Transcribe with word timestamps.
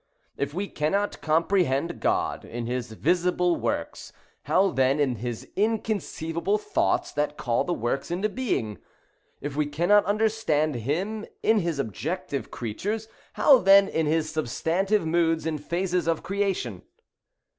If 0.35 0.51
we 0.55 0.67
cannot 0.67 1.21
comprehend 1.21 1.99
God 1.99 2.43
in 2.43 2.65
his 2.65 2.91
visible 2.93 3.55
works, 3.55 4.11
how 4.45 4.71
then 4.71 4.99
in 4.99 5.17
his 5.17 5.47
inconceivable 5.55 6.57
thoughts, 6.57 7.11
that 7.11 7.37
call 7.37 7.65
the 7.65 7.73
works 7.75 8.09
into 8.09 8.27
being? 8.27 8.79
If 9.41 9.55
we 9.55 9.67
cannot 9.67 10.03
understand 10.05 10.73
him 10.73 11.27
in 11.43 11.59
his 11.59 11.77
objective 11.77 12.49
creatures, 12.49 13.09
how 13.33 13.59
then 13.59 13.87
in 13.87 14.07
his 14.07 14.31
substantive 14.31 15.05
moods 15.05 15.45
and 15.45 15.63
phases 15.63 16.07
of 16.07 16.23
creation? 16.23 16.81